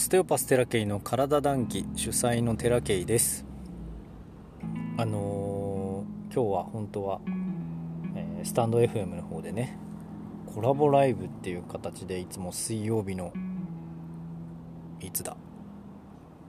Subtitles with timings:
[0.00, 3.44] ステオパステラケイの体談義主催のテラケイです。
[4.96, 7.20] あのー、今日は本当は、
[8.16, 9.76] えー、スタンド FM の方でね
[10.46, 13.34] コラボライブっていう形でいつも水曜日の
[15.00, 15.36] いつだ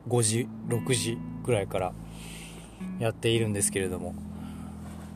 [0.07, 1.93] ？5時6時ぐらいから
[2.99, 4.15] やっているんですけれども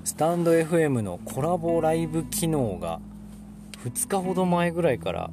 [0.04, 3.00] スタンド FM のコラボライブ機能が
[3.86, 5.30] 2日ほど前ぐらいから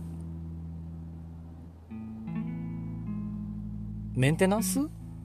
[4.23, 4.79] メンテナンス？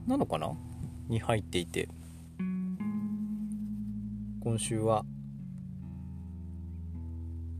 [0.08, 0.50] なのかな？
[1.08, 1.88] に入っていて。
[4.40, 5.04] 今週は。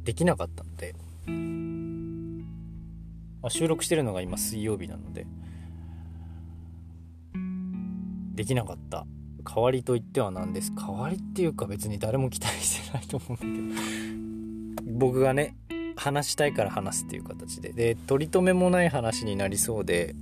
[0.03, 0.97] できなかったので、
[3.41, 5.29] まあ、収録してるのが今水曜日なので。
[8.35, 9.07] できなかった。
[9.45, 10.73] 代わりといってはなんです。
[10.75, 14.99] 代わりっていうか別に誰も期待してないと思うんだけど。
[14.99, 15.55] 僕がね
[15.95, 17.73] 話したいから話すっていう形で。
[17.73, 20.17] で取り留めもない話になりそうで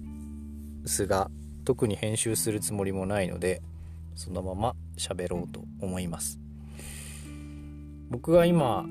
[0.86, 1.30] すが
[1.64, 3.62] 特に編集するつもりもないので
[4.14, 6.38] そのまま喋ろうと思います。
[8.08, 8.84] 僕が今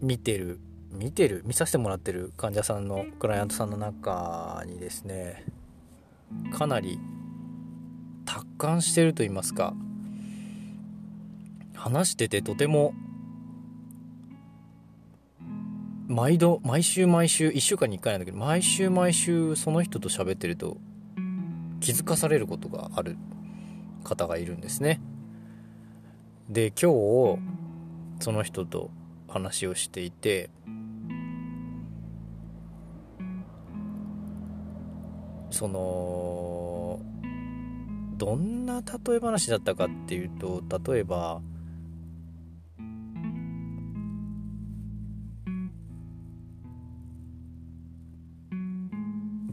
[0.00, 0.60] 見てる
[0.92, 5.44] 見てる見させてもらってる患者さんのクライアントさんの中にですね
[6.52, 6.98] かなり
[8.24, 9.74] 達観してると言いますか
[11.74, 12.94] 話しててとても
[16.06, 20.76] 毎度毎週毎週1週間に1回なんだけど毎週毎週その人と喋ってると
[21.80, 23.16] 気づかされることがある
[24.02, 25.00] 方がいるんですね。
[26.48, 27.38] で今日
[28.20, 28.90] その人と
[29.28, 30.50] 話をしていて
[35.50, 37.00] その
[38.16, 41.40] どんな例え話だったかっていうと例えば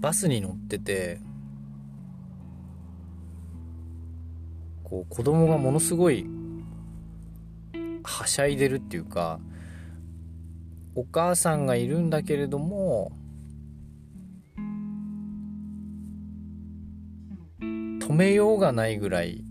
[0.01, 1.19] バスに乗ってて
[4.83, 6.25] こう子供がものすごい
[8.03, 9.39] はしゃいでるっていうか
[10.95, 13.11] お母さんがいるんだけれども
[17.61, 19.45] 止めようがないぐらい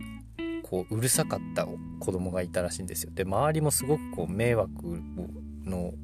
[0.63, 1.67] こううるさかった
[2.01, 3.13] 子供がいたらしいんですよ。
[3.15, 4.73] で周りもすごくこう迷惑
[5.65, 5.95] の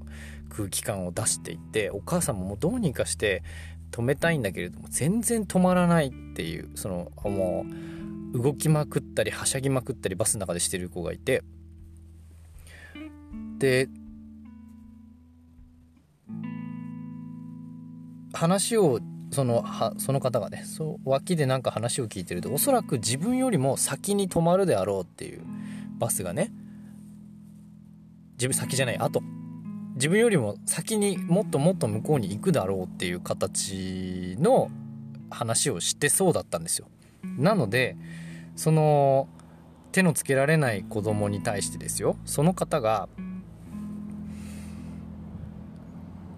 [0.49, 3.43] 空気感を出していてお母さんももうどうにかして
[3.97, 7.65] 止めたいんだけれども全然止まらないっていうそのも
[8.34, 11.43] う動きまくったりはしゃぎまくったりバスの中でしてる子がいて。
[13.59, 13.89] で
[18.35, 25.43] 話をそのはその方がねそう脇でなんか話を聞いてるとおそらく自分よりも先に止まるであろうっていう
[25.99, 26.53] バスがね
[28.33, 29.23] 自分先じゃない後。
[29.97, 34.71] 自分よりも先にもっともっと向こうに行くだろうっていう形の
[35.31, 36.89] 話をしてそうだったんですよ。
[37.39, 37.97] なので
[38.55, 39.29] その
[39.93, 43.09] 手のつけられない子供に対してですよその方が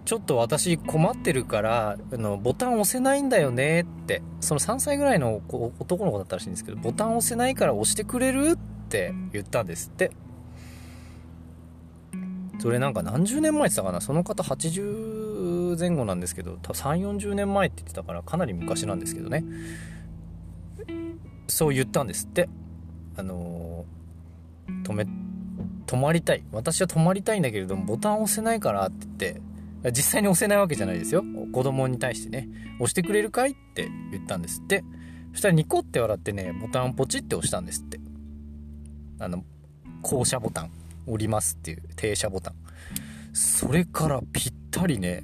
[0.05, 5.41] ちょっと私困ってるからあのボタン押せないんだよねってその3歳ぐらいの
[5.79, 10.11] 男の子だったらしいんですけどボタン押せないから押してくれるって言ったんですって
[12.59, 14.01] それなんか何十年前って言ったかな。
[14.01, 19.43] その方80前後なんですけど多分3 4 0年前って言ってたからかなり昔なんですけどね。
[21.47, 22.49] そう言ったんですって。
[23.15, 25.07] あのー、止め
[25.85, 26.43] 止まりたい。
[26.51, 31.23] 私は止まりたいんだけれどもボタン押せないからって言って実際に押せないわけじゃないですよ。
[31.53, 32.49] 子供に対してね。
[32.75, 34.83] 押してくれるかいって言ったんですって。
[35.31, 37.99] そしたらニコって笑ってねボタンをポチって押したんですって。
[39.19, 39.43] あの
[40.01, 40.71] 降車ボタン。
[41.09, 42.53] 降りますっていう停車ボタン。
[43.33, 45.23] それからぴったりね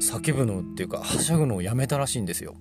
[0.00, 2.56] 叫ぶのっていうかはしゃぐのをやめたらしいんですよ。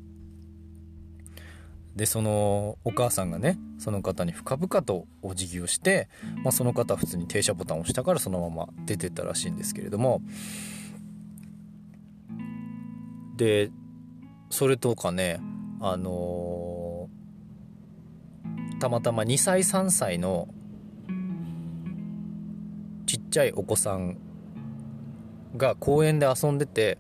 [1.96, 6.10] でそのお母さんがねその方に深々とお辞儀をして、
[6.44, 10.22] まあ、その方は普通に停車ボタンを押したからそのまま出てったらしいんですけれども。
[13.36, 13.72] で
[14.50, 15.40] それとかね
[15.82, 20.48] あのー、たまたま2歳3歳の
[23.34, 24.20] ちゃいお子さん
[25.58, 27.00] が公園で遊んでて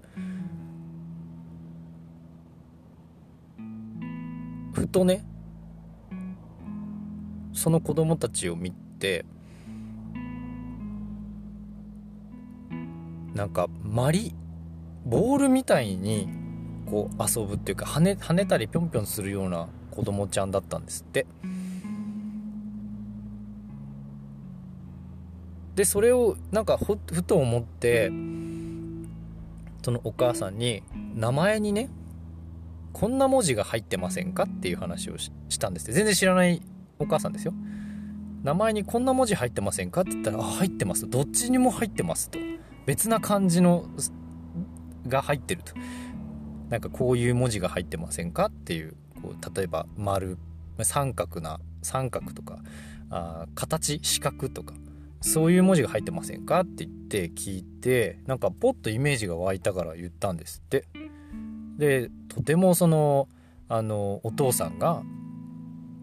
[4.73, 5.23] ふとね
[7.53, 9.25] その子供たちを見て
[13.35, 14.33] なんかマリ
[15.05, 16.29] ボールみたいに
[16.89, 21.27] こう遊ぶっていうか跳ね跳ねたりぴょんぴょんするような子供ちゃんだったんですって。
[25.75, 28.11] でそれをなんかふと思って
[29.83, 30.83] そのお母さんに
[31.15, 31.89] 名前にね
[32.93, 35.91] こんな文字が入ってませんかっていう話をしたんです。
[35.91, 36.61] 全然知らない
[36.99, 37.53] お母さんですよ。
[38.43, 42.37] 名前にこんな文字入ってませんかって言ったらあ入ってますどっちにも入ってますと。
[42.85, 43.85] 別な漢字の
[45.07, 45.73] が入ってると。
[46.69, 50.37] なんかこういう文字が入ってませんかっていうこう例えば丸
[50.81, 52.59] 三角な三角とか
[53.09, 54.75] あ形四角とか。
[55.23, 56.59] そういう文字が入ってませんか？
[56.61, 60.85] って言って聞いてなんかポッとイメージが湧いたから言ったんですって
[61.77, 63.29] でとてもその
[63.69, 65.01] あのお父さんが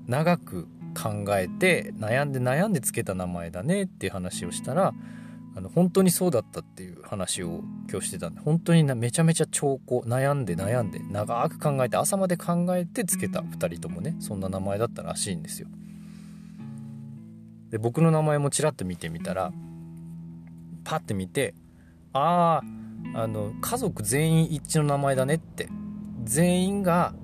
[0.06, 0.67] 長く
[1.00, 4.94] 考えて悩んで悩んでつけた名前だねっていう話をしたら
[5.56, 15.69] あの本当にそうだったっていう話を今日してたんで本当にめちゃめちゃ兆候悩んで悩んで長く考えて朝まで考えてつけた2人ともねそんな名前だったらしいんですよ。
[17.70, 19.52] で僕の名前もちらっと見てみたら
[20.84, 21.55] パッて見て
[22.12, 22.62] あ
[23.14, 25.69] ああの家族全員一致の名前だねって
[26.25, 27.14] 全員が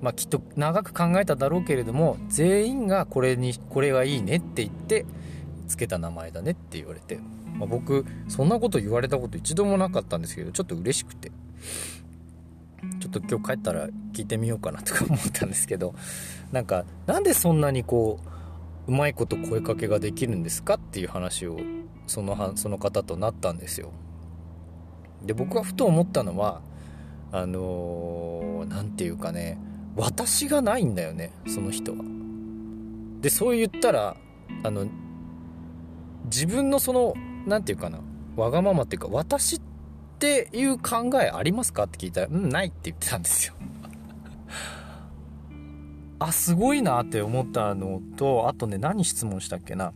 [0.00, 5.06] まあ、きっと長く考えただろうけれども全員がこれにこれがいいねって言って
[5.66, 7.18] つけた名前だねって言われて、
[7.56, 11.32] まあ、僕そんなこと言われたこと一度もなかったんですけどちょっと嬉しくて
[13.00, 15.94] ちょっと今日帰ったら聞いてみようかなとか思ったんですけど
[16.52, 18.35] なんかなんでそんなにこう
[18.86, 21.58] うまいこと声かけができるんですかっていう話を
[22.06, 23.90] そのその方となったんですよ。
[25.24, 26.60] で僕はふと思ったのは
[27.32, 29.58] あの何、ー、て言うかね
[29.96, 31.98] 私がないんだよねその人は。
[33.20, 34.16] でそう言ったら
[34.62, 34.86] あの
[36.26, 37.14] 自分のその
[37.46, 38.00] 何て言うかな
[38.36, 39.60] わがままっていうか私っ
[40.18, 43.54] ていう考えありますかって聞いたらうんないって言ってたんですよ。
[46.18, 49.92] あすごいなって思ったのとあとね何質問したっけな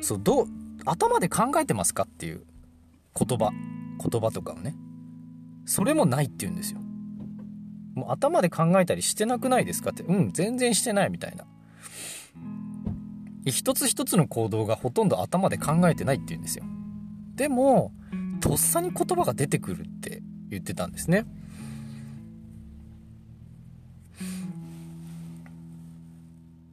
[0.00, 0.46] そうどう
[0.84, 2.44] 頭で考えてますかっていう
[3.18, 3.50] 言葉
[3.98, 4.74] 言葉とかをね
[5.66, 6.80] それもないって言うんですよ
[7.94, 11.44] もう頭で考えたりしてなくないですかって、うん、全然してないみたいな。
[13.46, 16.64] 一つ一つの行動がほとんど頭で考えてないって言うんですよ。
[17.36, 17.92] でも、
[18.40, 21.24] とっさに言葉が出てくるって言ってたんですね。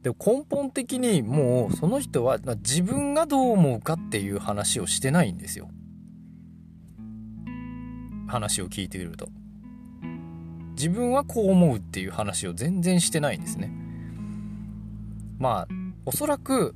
[0.02, 5.68] で根本的にもうその人は自分がどう思うかっていう話をしてないんですよ。
[8.26, 9.28] 話を聞いてみると。
[10.82, 13.72] 自分はこう思うっていう話を全然してないんですね
[15.38, 15.68] まあ
[16.04, 16.74] おそらく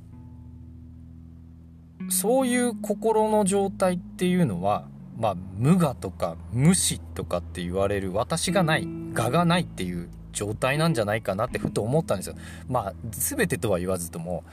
[2.09, 4.87] そういう心の状態っていうのは
[5.17, 12.35] まあ無我とか無視とかって言われる私がない我がないっていう状態なんじゃないかなってふと思ったんですよ。
[12.67, 14.43] まあ全てとは言わずとも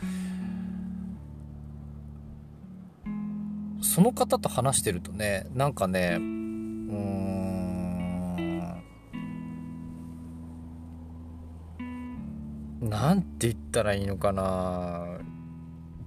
[3.83, 6.55] その方と話してるとねなんかねうん
[12.81, 15.19] 何て言ったらいいのかな。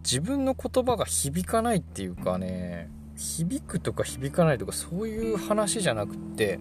[0.03, 6.59] 自分の言葉が響かないっていうかね響くとか響かないとかそういう話じゃなくって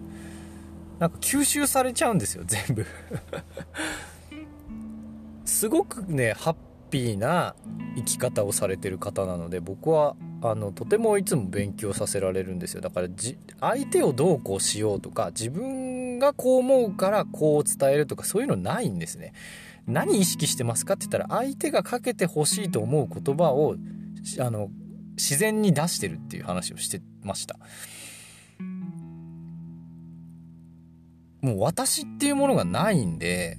[0.99, 2.85] なんか吸収されちゃうんですよ 全部。
[5.45, 6.55] すごくねハッ
[6.89, 7.55] ピーな
[7.95, 12.81] 生き方をされてる方なので僕はあのとてもいつも勉強させられるんですよ。
[12.81, 19.33] だからじ相手をどうこうしようとか自分がこう思うからこう伝えるとかそういうのないんですね。
[19.87, 23.77] 何意識してますかって言ったら相手がかけてほしいと思う言葉を
[24.39, 24.69] あの
[25.15, 27.57] 自然に出してるっていう話をしてました。
[31.41, 33.57] もう私っていうものがないんで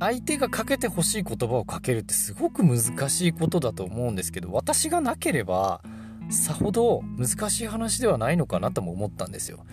[0.00, 5.82] 相手がかけてほしい言葉をかけるってすごく難しいことだと思うんですけど私がなければ
[6.30, 9.64] さほど難しい話ではないのかなとも思ったんですよ。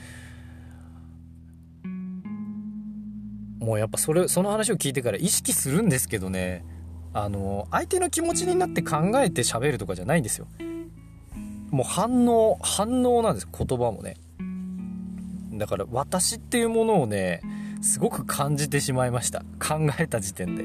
[3.60, 6.64] もうやっぱそれその話を聞いてから意識するんですけどね
[7.14, 10.48] あの相手の気持ちになって考えて喋るとかじゃないんですよ
[11.76, 14.16] もう反応反応なんです言葉もね。
[15.52, 17.42] だから私っていうものをね
[17.82, 19.40] すごく感じてしまいました。
[19.60, 20.64] 考えた時点で。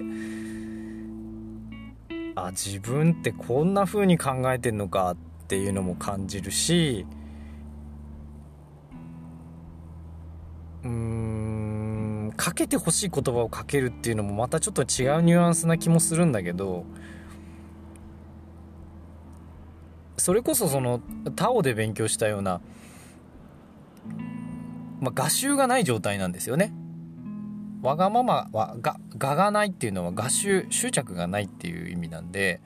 [2.37, 5.17] あ自分ってこんな風に考えてんのかっ
[5.49, 7.05] ていうのも感じるし
[10.85, 16.85] うーんかけてほしい言葉をかけるっていうのもまたちょっと違うニュアンスな気もするんだけど
[20.21, 21.00] それこそその
[21.35, 22.61] タオで勉強したような、
[25.00, 26.73] まあ、画集がない状態なんですよね。
[27.83, 32.61] わがままはがががないっていうのは画集執着がないっていう意味なんで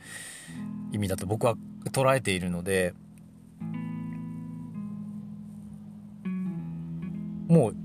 [0.93, 1.55] 意味だと僕は
[1.93, 2.95] 捉えているので
[7.49, 7.77] もう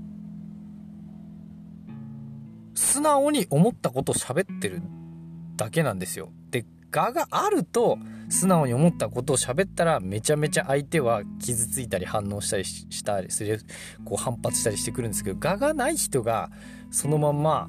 [2.74, 4.82] 素直に思ったことを喋ってる
[5.56, 6.32] だけなんですよ。
[6.50, 13.60] で、画があると素直に思ったことを喋ったらめちゃめちゃ相手は傷ついたり反応したりしたりする、
[14.04, 16.50] こう反発したりしてくるんですけど、蛾がない人が
[16.90, 17.68] そのまんま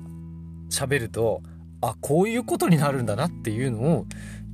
[0.69, 1.41] 喋ると、
[1.81, 4.05] あ、こういうことになるんだなっていうのを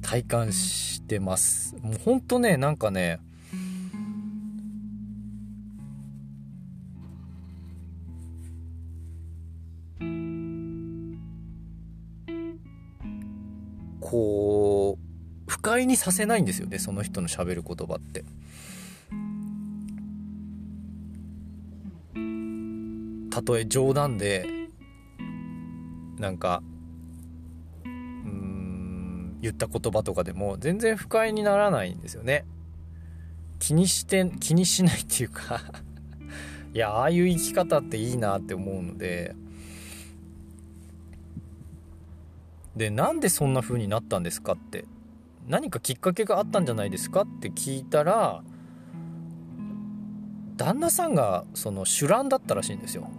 [0.02, 1.76] 体感してます。
[1.82, 3.20] もうほんとね、なんかね、
[14.10, 18.24] こう不快にさせないんですよねその人のしゃべる言葉って。
[23.30, 24.48] たとえ冗談で
[26.18, 26.64] なんか
[27.84, 32.46] うん言った言葉とかでも全然不快にならないんですよね。
[33.60, 35.62] 気にして気にしないっていうか
[36.74, 39.36] いやああいう生き方っていいなって思うので
[42.78, 44.86] でなんでそんな風になったんですかって。
[45.48, 48.44] 何かきっかけがあったんじゃないですかって聞いたら
[50.58, 53.10] 旦那さんがその酒乱だったらしいんですよ。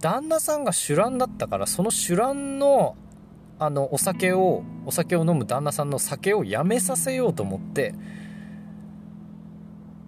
[0.00, 2.96] 旦那さんが酒乱だったからその酒乱の
[3.58, 7.94] あのお酒をお酒を飲む旦那さんの酒をやめさせようと思って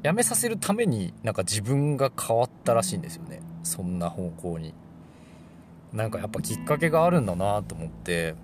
[0.03, 3.43] やめさせるためになんか自分が変わったらしいんですよね。
[3.63, 4.75] そんな方向に。
[5.93, 8.35] なんかやっぱきっかけがあるんだなと思って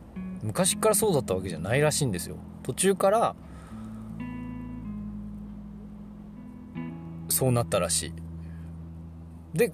[0.43, 2.37] 昔からそうだったわけじゃないらしいんですよ。
[2.63, 3.37] 途中から
[7.29, 8.13] そうなったらしい。
[9.57, 9.73] で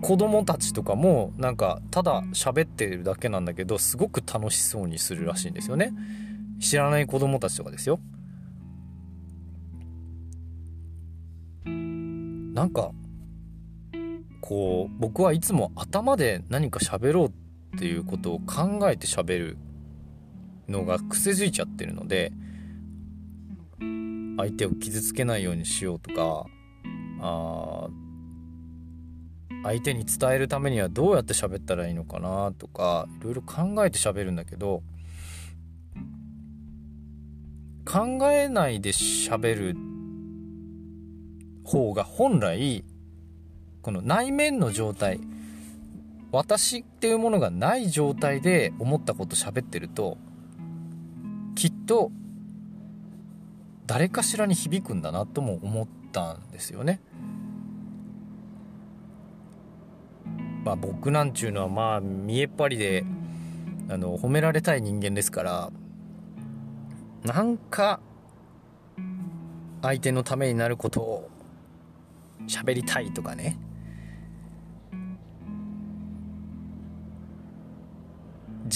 [0.00, 5.92] 子供たちとかもなんかただ喋ってるだけなんだけどすごく楽しそうにするらしいんですよね。
[6.60, 7.98] 知らない子供たちとかですよ。
[11.64, 12.92] なんか
[14.46, 17.28] こう僕はいつも頭で何か喋ろう
[17.76, 19.58] っていうことを考えて喋る
[20.68, 22.30] のが癖づいちゃってるので
[24.36, 26.46] 相手を傷つけないようにしようとか
[27.20, 27.88] あ
[29.64, 34.84] 相手に伝えるためにはどうやって喋ったらいいのかなとかいろいろ考えて喋るんだけど
[37.84, 39.76] 考えないで喋る
[41.64, 42.84] 方が本来
[43.86, 45.20] この内面の状態
[46.32, 50.18] 私っていうものがない状態で思ったこと喋ってると
[51.54, 52.10] きっと
[53.86, 56.98] 誰かしらに響くんだなとも思ったんですよね。
[60.64, 63.04] まあ僕なんちゅうのはまあ見えっ張りで
[63.88, 65.70] あの褒められたい人間ですから
[67.22, 68.00] なんか
[69.80, 71.30] 相手のためになることを
[72.48, 73.56] 喋りたいとかね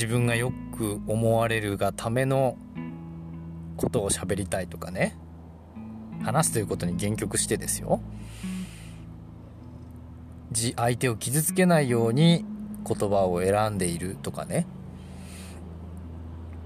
[0.00, 2.56] 自分がよく思われるがための
[3.76, 5.14] ことを喋りたいとかね。
[6.22, 8.00] 話すということに限局してですよ。
[10.76, 12.46] 相手を傷つけないように
[12.88, 14.66] 言葉を選んでいるとかね。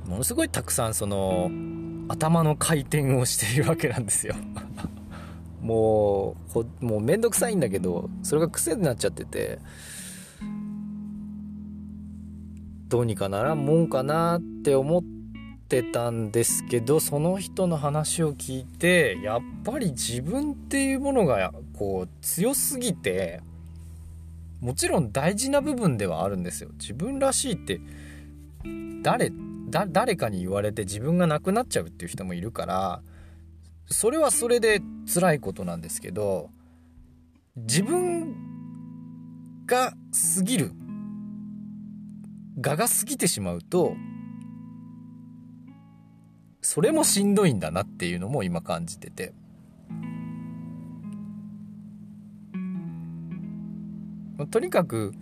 [0.07, 1.51] ものすごいたくさんその
[2.07, 4.37] 頭の回転をしているわけなんですよ。
[5.61, 9.59] もうもうめんどくさいんだけどそれが癖になっちゃってて。
[12.95, 15.03] どうにかならんもんかなって思っ
[15.69, 23.41] てたんですけどその人の話を聞いてやっぱり自分っていうものがこう強すぎて
[24.61, 26.71] もちろん大事な部分ではあるんですよ。
[26.79, 27.81] 自分らしいって
[29.03, 29.33] 誰
[29.91, 33.03] 誰かに言われて自分がなくなっちゃうっていう人もいるから
[33.87, 34.81] それはそれで
[35.13, 36.49] 辛いことなんですけど
[37.57, 38.37] 自分
[39.67, 39.95] が
[40.37, 40.71] 過ぎる
[42.57, 43.95] 我が過ぎてしまうと
[46.61, 49.35] それもしんどいんだなっていうのも今感じてて。
[54.51, 55.15] とにかく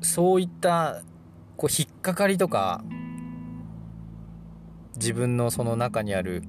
[0.00, 1.02] そういった
[1.56, 2.82] こう引っかかりとか
[4.96, 6.42] 自分のその中にある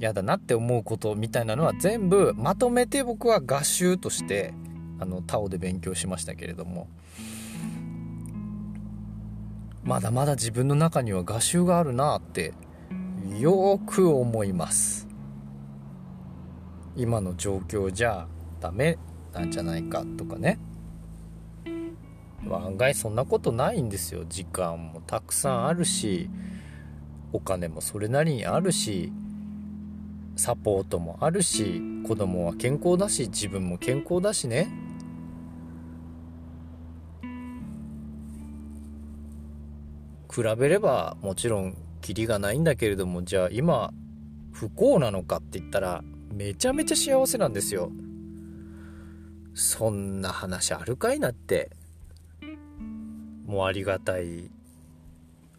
[0.00, 4.54] 嫌だなって思うことみたいなのは全部まとめて僕は合集として
[4.98, 6.88] あのタオで勉強しましたけれども。
[9.86, 12.54] まだまだ自分の中には画集があるなって
[13.38, 15.06] よく思います。
[16.96, 18.26] 今の状況じゃ
[18.58, 18.98] ダメ
[19.32, 20.58] なんじゃないかとかね。
[22.50, 24.24] 案外そんなことないんですよ。
[24.28, 26.30] 時間もたくさんあるし
[27.32, 29.12] お金もそれなりにあるし
[30.36, 34.85] サポートもあるし子供は健康だし自分も健康だしね。
[40.36, 43.90] 比べればもちろんキリがないんだけれどもじゃあ今
[44.52, 47.90] 不幸なのかって言ったらめちゃめちゃ幸せなんですよ。
[49.54, 51.70] そんな話あるかいなって。
[53.46, 54.50] もうありがたい。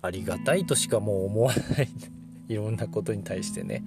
[0.04, 1.90] ありがたいとしかもう思わない。
[2.48, 3.84] いろんなことに対してね。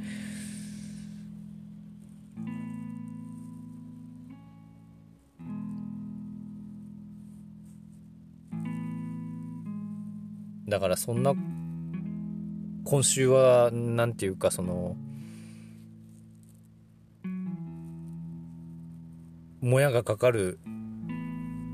[10.71, 11.35] だからそんな
[12.85, 14.97] 今週は何て言うかその
[19.61, 20.59] もやがかかる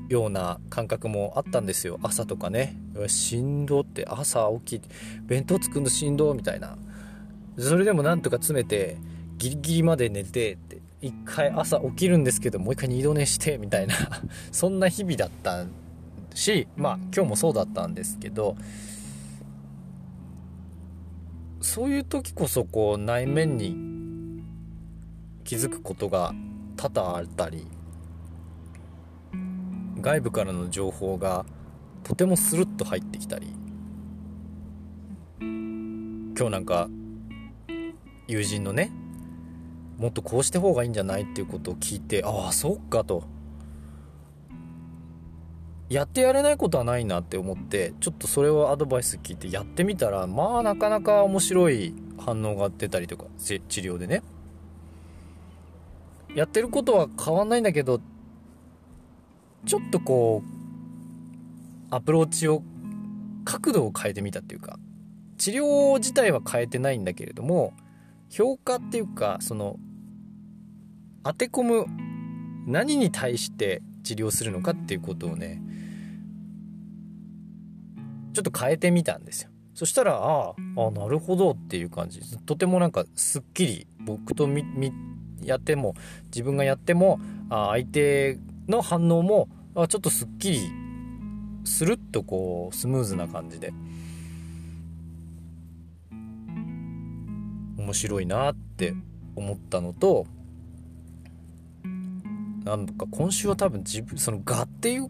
[0.09, 1.99] ような感覚もあったんですよ。
[2.01, 2.75] 朝とかね。
[3.07, 4.05] しんどって。
[4.09, 4.89] 朝起き
[5.25, 6.77] 弁当作るのしんどみたいな。
[7.57, 8.97] それでもなんとか詰めて
[9.37, 10.81] ギリギリまで寝てって。
[11.01, 13.95] 一回朝起きるんですけどもう一回二度寝してみたいな。
[14.51, 15.65] そんな日々だった
[16.37, 18.55] しまあ今日もそうだったんですけど
[21.61, 23.75] そういう時こそこう内面に
[25.43, 26.33] 気づくことが
[26.75, 27.67] 多々あったり
[29.99, 31.45] 外部からの情報が
[32.03, 33.47] とてもスルッと入ってきたり
[35.39, 36.87] 今日なんか
[38.27, 38.91] 友人のね
[39.97, 43.36] もっとこうして方がいいんじゃないっていうことを聞いてああそっかと。
[45.89, 54.21] やってやれないことはないなって思ってちょっとそれをアドバイス聞いてやってみたらまあなかなか面白い反応が出たりとか治療でね。
[56.35, 57.99] やってることは変わんないんだけど
[59.65, 62.61] ちょっとこうアプローチを
[63.43, 64.77] 角度を変えてみたっていうか
[65.37, 67.73] 治療自体は変えてないんだけれども
[68.29, 69.77] 評価っていうかその
[71.23, 71.85] 当て込む
[72.67, 75.61] 何に対して治療するのかっていうことをね
[78.33, 79.49] ちょっと変えてみたんですよ。
[79.73, 82.21] そしたらああなるほどっていう感じ。
[82.45, 84.63] とてもなんかすっきり僕とみ
[85.43, 90.71] やっても自分がやってもあ相手の反応もあちょっとすっきり
[91.65, 93.73] スルッとこうスムーズな感じで。
[97.77, 98.93] 面白いなって
[99.35, 100.27] 思ったのと
[102.67, 105.09] なんか今週は多分自分その「が」っていう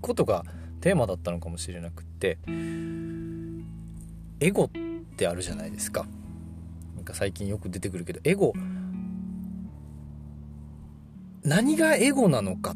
[0.00, 0.44] ことが
[0.80, 2.38] テーマだったのかもしれなくって
[4.40, 4.70] エゴっ
[5.16, 6.06] てあるじゃないですか。
[6.96, 8.52] なんか最近よく出てくるけどエゴ
[11.44, 12.74] 何がエゴなのかっ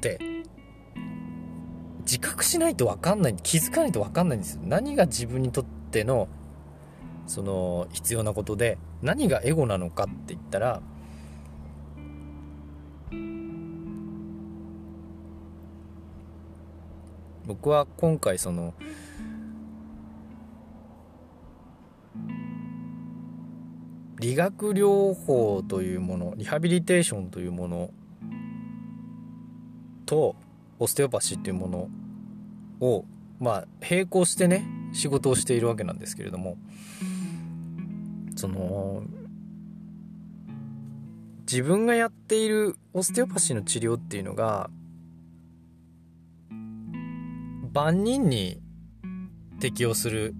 [0.00, 0.18] て
[2.00, 4.62] 自覚しないと分かんない気づかないと分かんないんですよ。
[4.64, 6.28] 何が自分にとっての
[7.26, 10.82] その必要なことで何がエゴなのかって言ったら
[17.46, 18.74] 僕は今回その
[24.20, 27.90] 理学療法というものリハビリテーションというもの
[30.06, 30.36] と
[30.78, 31.88] オステオパシーというもの
[32.80, 33.04] を
[33.40, 36.56] まあ並行してね仕事をしているわけなんですけれども
[38.42, 39.04] その
[41.42, 44.68] 自分がやっているオステオパシーの治療っていうのが
[47.72, 48.60] 万人に
[49.60, 50.34] 適用する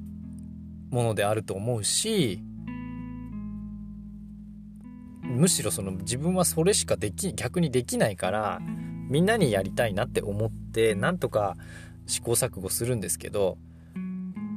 [0.91, 2.43] ものであると思うし
[5.23, 8.59] むしろその自分はそれしかでき逆にできないから
[9.09, 11.57] みんなにやりたいなって思ってなんとか
[12.07, 13.59] 試行錯誤するんですけど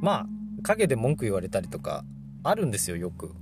[0.02, 0.26] まあ
[0.64, 2.04] 陰で文句言われたりとか
[2.48, 3.34] あるんですよよく。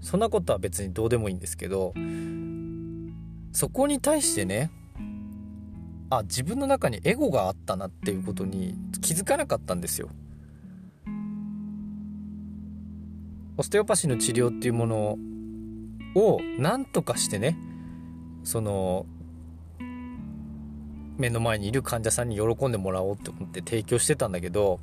[0.00, 1.94] そんなことは別にどうでもいいんですけど
[3.52, 4.70] そこに対してね
[6.10, 10.10] あ自分の中にエゴがあったなっていうことに気づかなかったんですよ。
[13.56, 15.18] オステオパシーの治療っていうもの
[16.16, 17.56] を何とかしてね
[18.42, 19.06] その
[21.16, 24.80] 目の前にいる患者さんに喜んでもらおうって思って提供してたんだけど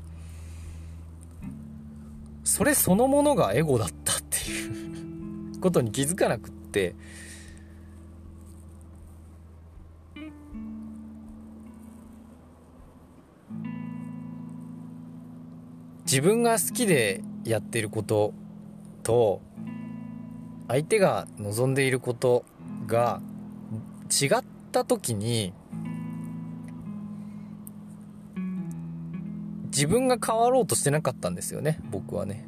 [2.43, 6.95] それそのものがエゴだったっていうことに気づかなくって。
[16.05, 18.33] 自分が好きでやってること
[19.01, 19.41] と
[20.67, 22.43] 相手が望んでいること
[22.85, 23.21] が
[24.21, 25.53] 違っった時に
[29.81, 31.79] 自分が変わろうとしてなかったんですよね。
[31.89, 32.45] 僕はね。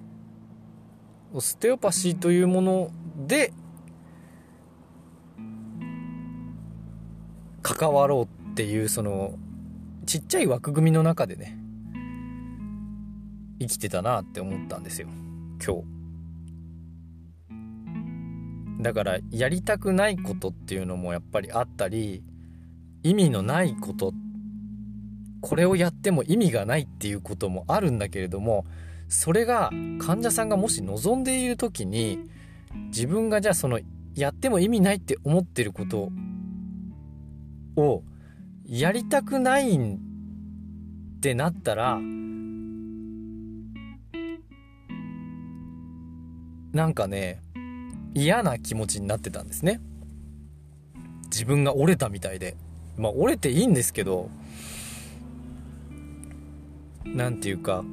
[1.34, 2.91] オステオパシーというもの
[3.26, 3.52] で
[7.63, 9.34] 関わろうっていうその
[10.06, 11.58] ちっちゃい枠組みの中でね
[13.60, 15.08] 生きてたなって思ったんですよ。
[15.65, 15.78] 今
[18.78, 18.84] 日。
[18.84, 22.24] だからやりたくないことっていうのもやっぱりあったり
[23.02, 24.12] 意味のないことっ
[25.44, 28.66] これをやっても意味がないっていうこともあるんだけれども
[29.10, 32.18] それが患者さんがもし望んでいる時に
[32.88, 33.82] 自分がじゃあその
[34.16, 36.12] やっても意味ないって思ってること
[37.76, 38.04] を
[38.66, 39.80] やりたくないっ
[41.20, 42.00] てなったら
[46.72, 47.42] なんかね
[48.14, 49.82] 嫌な気持ちになってたんですね。
[51.26, 52.56] 自分が折れたみたいで。
[52.96, 54.30] まあ折れていいんですけど
[57.06, 57.84] なんていうか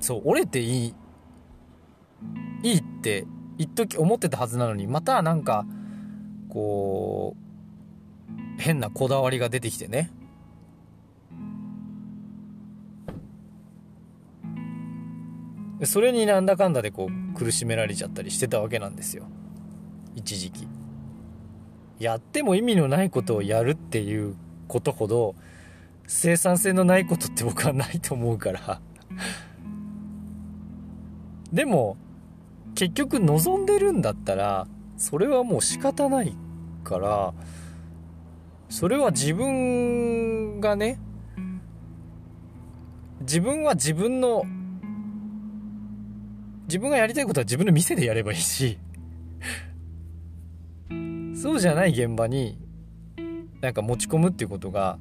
[0.00, 0.94] そう折れていい
[2.62, 3.26] いいって
[3.58, 5.66] 一時思ってたはずなのにまたなんか
[6.48, 10.10] こう変なこだわりが出てきてね。
[15.84, 19.26] それになんだかんだでこう苦しめられちゃったりしてたわけなんですよ。
[20.14, 20.66] 一時期。
[21.98, 24.36] やっても意味のないことをやるっていう
[24.68, 25.34] ことほど
[26.06, 28.80] 生産性のないことって僕はないと思うから。
[31.52, 31.96] でも
[32.74, 36.36] 結局望んでるんだったらそれはもう仕方ない
[36.84, 37.34] から
[38.68, 40.98] それは自分がね
[43.20, 44.44] 自分は自分の
[46.66, 48.78] 自分がやりたいことは自分の店でやればいいし
[51.40, 52.58] そうじゃない現場に
[53.60, 54.98] なんか持ち込むっていうことが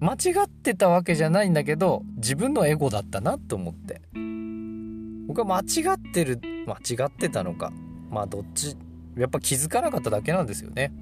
[0.00, 4.00] 間違ってたわけじゃないんだけど自分のエゴだったなと思って。
[5.26, 7.72] 僕は間違ってる間違ってたのか。
[8.10, 8.76] まあどっち
[9.16, 10.92] やっぱ気づかなかっただけなんですよね。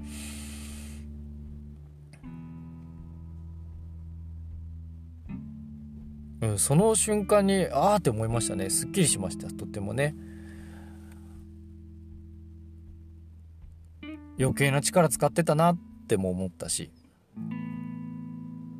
[6.41, 8.69] うん、その瞬間にああって思いましたね。
[8.69, 9.47] すっきりしました。
[9.49, 10.15] とってもね。
[14.39, 16.91] 余計な力使ってたなっても思ったし。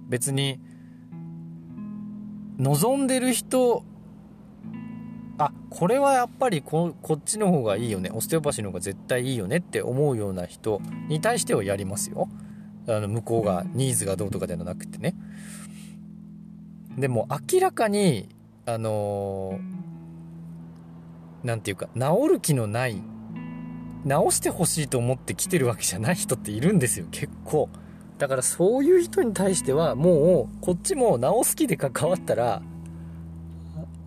[0.07, 0.59] 別に
[2.57, 3.83] 望んでる人
[5.37, 8.09] あこれはやっぱりここっちの方がいいよね。
[8.13, 12.29] オステオパシーの方が絶対いいよねって思うような人に対してはやりますよ。
[12.87, 15.15] あの向こうがニーズがどうとかではなくてね。
[16.97, 18.29] でも明らかに
[18.65, 19.59] あの
[21.43, 23.01] 何て言うか治る気のない
[24.07, 27.07] 治してほしいと思って来てるわけじゃない人っているんですよ。
[27.11, 27.69] 結構。
[28.19, 32.61] だからそういう人に対してはもうこっちも治す気で関わったら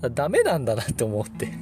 [0.00, 1.52] ダメなんだなって思って。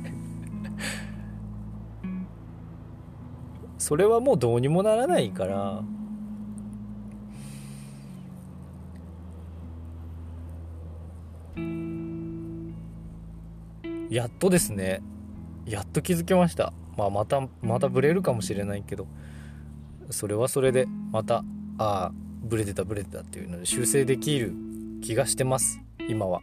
[3.79, 5.83] それはもうどうにもならないから。
[14.11, 15.03] やっとですね。
[15.65, 16.73] やっと気づきました。
[16.97, 19.07] まあまたまたブレるかもしれないけど
[20.11, 21.45] それはそれでまた
[21.79, 24.53] ああブレてたブレてたっていうので修正できる
[25.03, 25.81] 気がしてます。
[26.09, 26.41] 今は。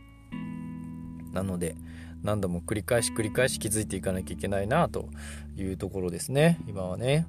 [1.32, 1.76] なので
[2.22, 5.10] 何度も繰り返し繰り返し気づいていかなきゃいけないなと
[5.58, 6.60] いうところですね。
[6.68, 7.26] 今はね。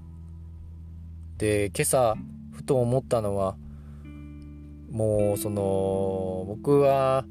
[1.39, 2.17] で今朝
[2.53, 3.57] ふと思ったのは
[4.91, 7.25] もうその僕は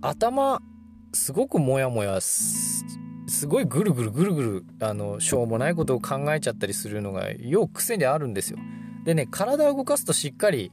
[0.00, 0.60] 頭
[1.12, 2.84] すごくモヤモヤす
[3.46, 8.58] ごいぐるぐるぐるぐるあのしょうもないことを考えちゃったりするのがよう癖であるんですよ。
[9.04, 10.72] でね体を動かすとしっかり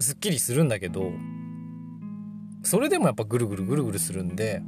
[0.00, 1.12] すっきりするんだけど
[2.62, 4.62] それでもやっぱぐるぐるぐるぐるするんで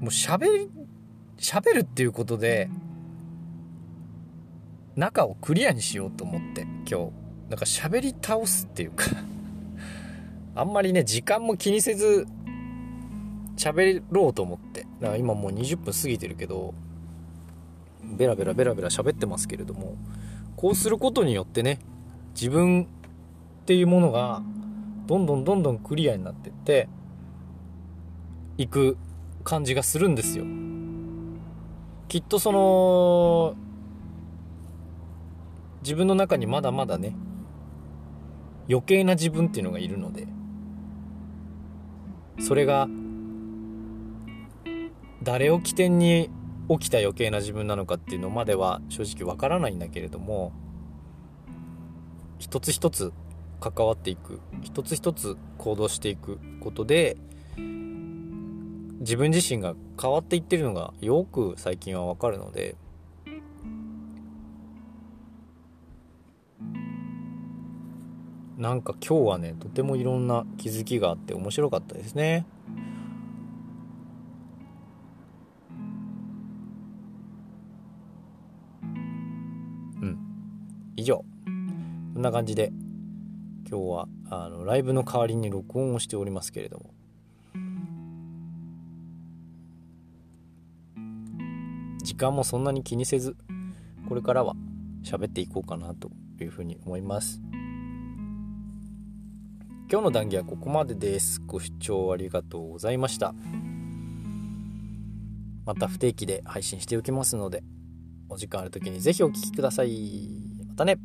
[0.00, 0.70] もう喋り
[1.38, 2.70] 喋るっていうことで
[4.94, 7.26] 中をクリアにしようと思って今日。
[7.48, 9.06] なんか喋り倒すっていうか。
[10.56, 12.26] あんまりね時間も気にせず
[13.56, 14.86] 喋ろうと思って。
[15.00, 16.72] だから今もう20分過ぎてるけど
[18.02, 19.96] ベラベラベラベラ喋ってますけれども
[20.56, 21.78] こうすることによってね
[22.34, 24.42] 自分っていうものが
[25.06, 26.88] どんどんどんどんクリアになってって
[28.56, 28.96] いく
[29.44, 30.44] 感じがするんですよ。
[32.08, 33.54] きっとその
[35.82, 37.14] 自分の中にまだまだね
[38.68, 40.26] 余計な自分っていうのがいるので。
[42.38, 42.88] それが
[45.22, 46.30] 誰を起点に
[46.68, 50.52] 起きた余計な自分なのかっていうのまでは正直わからないんだけれども
[52.38, 53.12] 一つ一つ
[53.60, 57.16] 関わっていく一つ一つ行動していくことで
[59.00, 62.76] 自分自身が変わっていってるのがよく最近はわかるので
[68.56, 72.46] なんか今日はねとてもいろんな気づきがあって面白かったですね。
[80.00, 80.18] うん。
[80.96, 81.22] 以上。
[82.14, 82.72] こんな感じで
[83.68, 86.94] 今日はあのライブの代わりに録音をしておりますけれども。
[92.02, 93.36] 時間もそんなに気にせず
[94.08, 94.54] これからは
[95.02, 97.42] 喋っていこうかなというふうに思います。
[99.88, 101.40] 今日の談義はここまでです。
[101.46, 103.36] ご視聴ありがとうございました。
[105.64, 107.62] また不定期で配信しておきますので
[108.28, 110.28] お時間ある時に是非お聴きください。
[110.68, 110.98] またね。